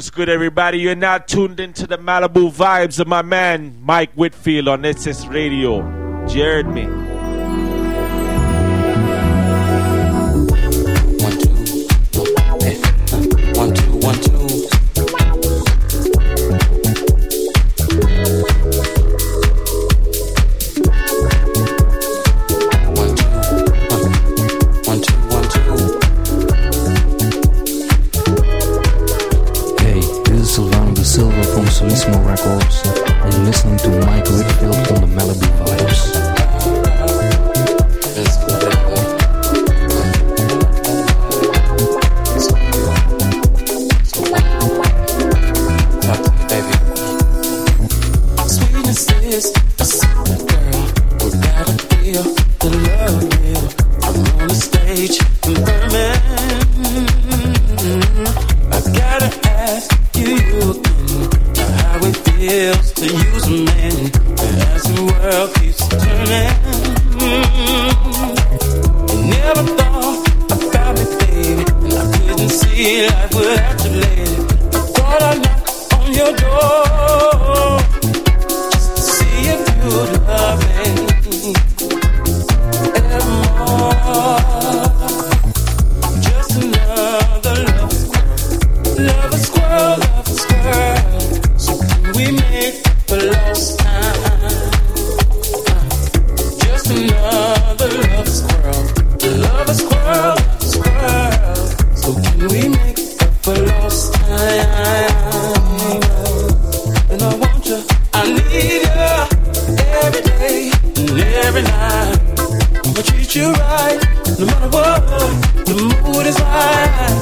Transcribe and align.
What's 0.00 0.08
good, 0.08 0.30
everybody? 0.30 0.78
You're 0.78 0.94
now 0.94 1.18
tuned 1.18 1.60
into 1.60 1.86
the 1.86 1.98
Malibu 1.98 2.50
vibes 2.50 3.00
of 3.00 3.06
my 3.06 3.20
man 3.20 3.76
Mike 3.82 4.14
Whitfield 4.14 4.66
on 4.66 4.82
SS 4.82 5.26
Radio. 5.26 5.82
Jared 6.26 6.68
me. 6.68 7.09
every 111.50 111.62
night. 111.62 112.18
I 112.96 113.02
treat 113.02 113.34
you 113.34 113.52
right, 113.52 113.98
no 114.38 114.46
matter 114.46 114.68
what. 114.68 115.00
The 115.66 115.74
mood 115.74 116.26
is 116.26 116.38
like. 116.38 117.20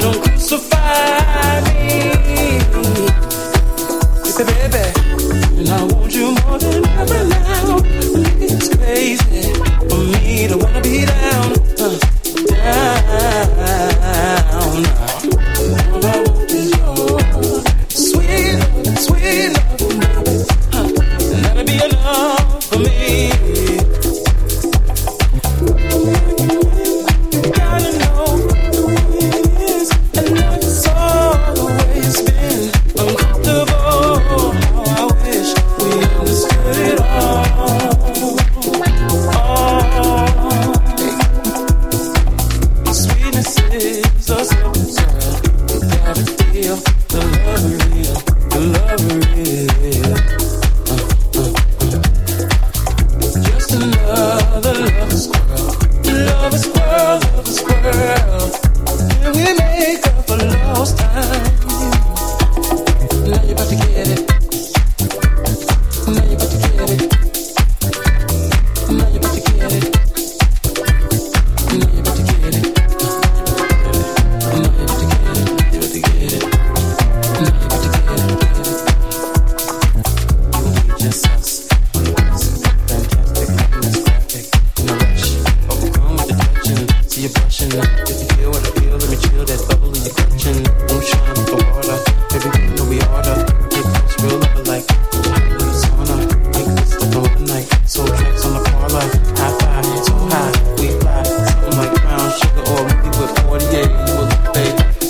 Don't 0.00 0.18
crucify 0.22 1.60
me. 1.66 1.80
Baby, 4.42 4.86
and 5.58 5.68
I 5.68 5.84
want 5.84 6.12
you 6.14 6.34
more 6.42 6.58
than 6.58 6.81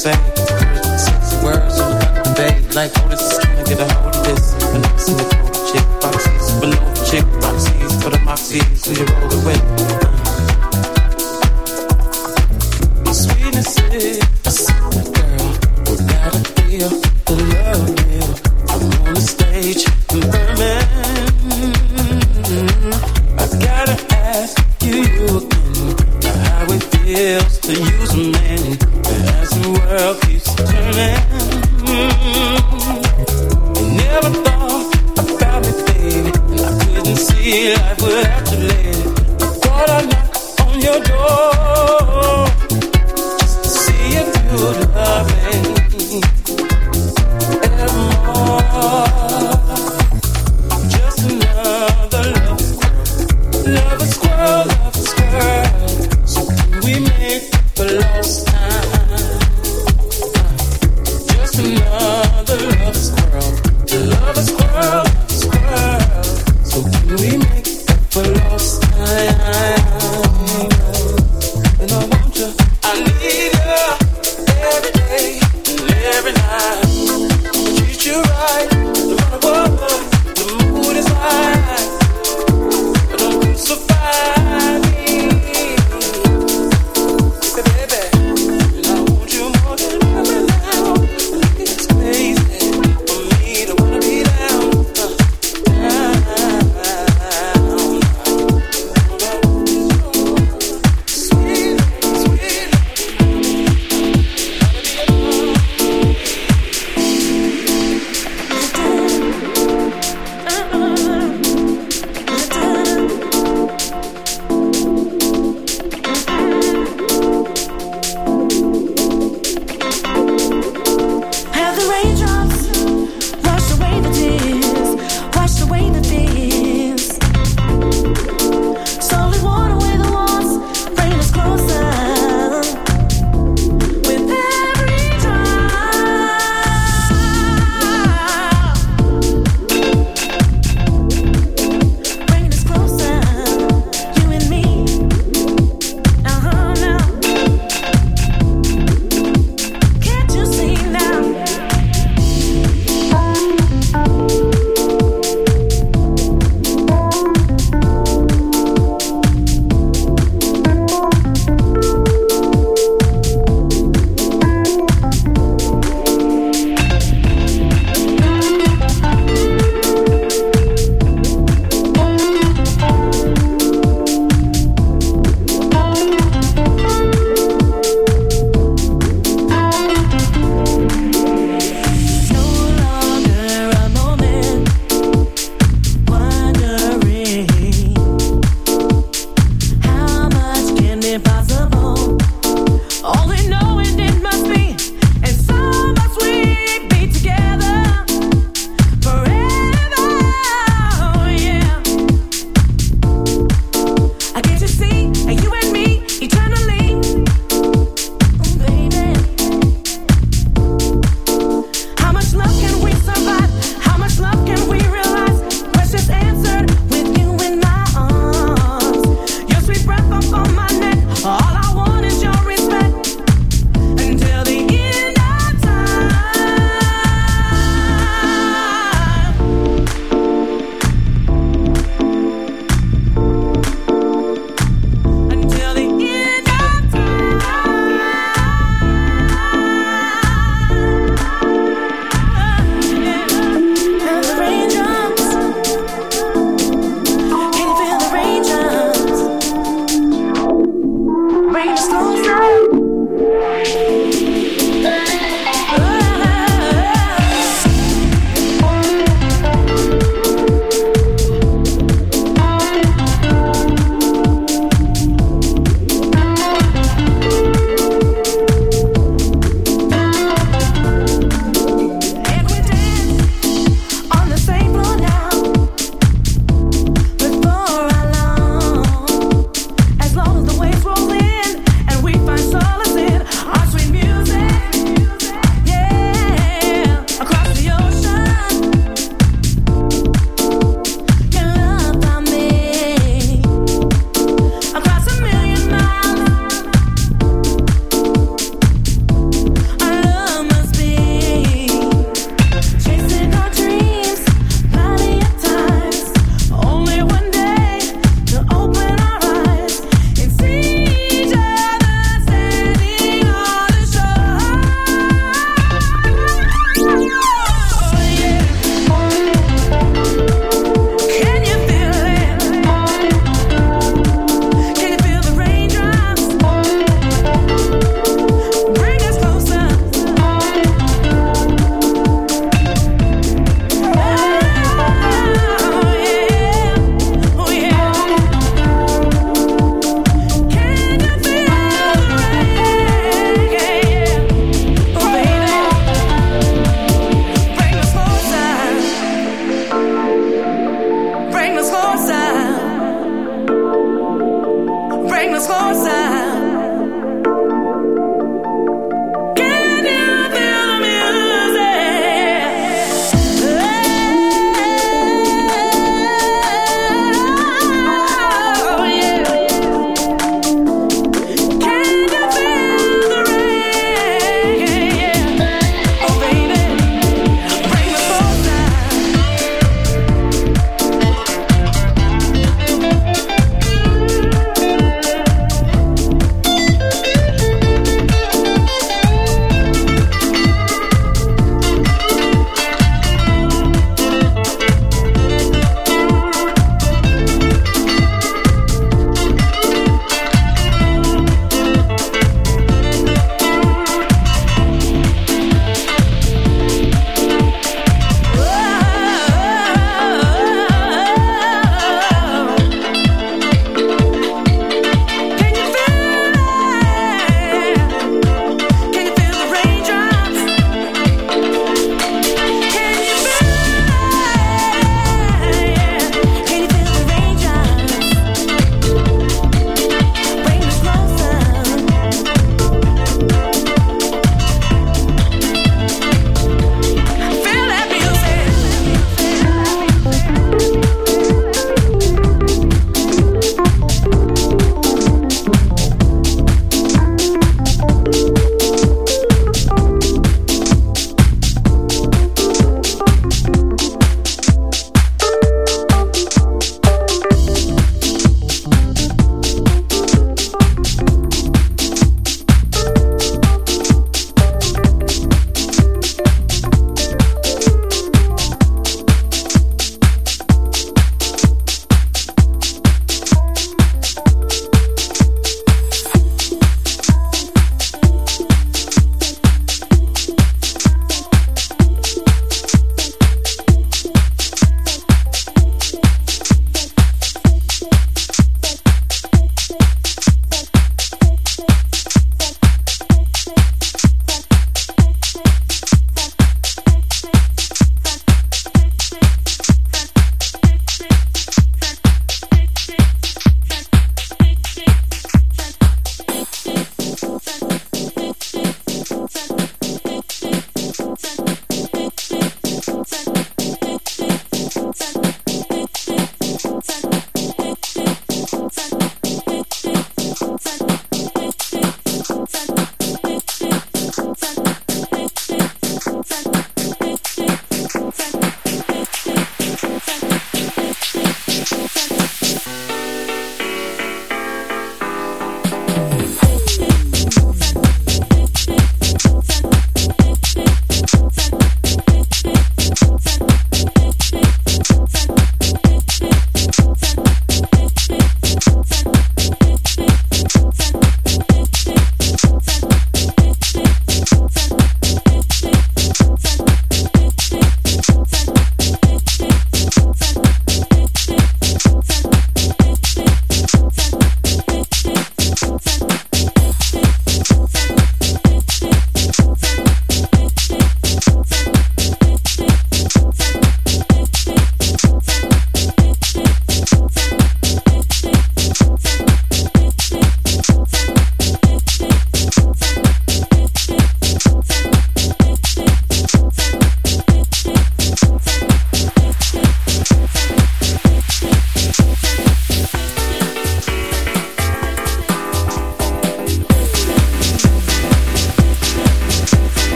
say. 0.00 0.16
Words 1.44 1.78
on 1.78 1.92
the 1.92 1.98
back 2.00 2.26
of 2.26 2.34
day, 2.34 2.60
like 2.74 2.90
oh 2.96 3.08
this 3.08 3.20
is 3.20 3.38
gonna 3.44 3.64
get 3.64 3.80
a 3.80 3.92
hold 3.92 4.16
of 4.16 4.24
this. 4.24 4.54
But 4.72 4.86
I'm 4.86 4.98
seeing 4.98 5.18
the 5.18 5.24
chick 5.70 5.84
boxes, 6.00 6.52
but 6.58 6.68
no 6.70 6.80
chick 7.04 7.24
boxes 7.42 8.02
for 8.02 8.08
the 8.08 8.18
moxies 8.24 8.76
So 8.78 8.92
you 8.92 9.04
rollin' 9.04 9.44
with. 9.44 9.79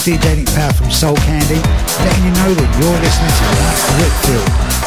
is 0.00 0.18
DJ 0.18 0.36
Nick 0.36 0.46
Power 0.54 0.72
from 0.72 0.90
Soul 0.90 1.16
Candy, 1.16 1.56
letting 2.04 2.24
you 2.24 2.30
know 2.30 2.54
that 2.54 2.68
you're 2.78 3.00
listening 3.00 3.34
to 3.36 3.44
Mike 3.60 4.40
Whitfield. 4.44 4.79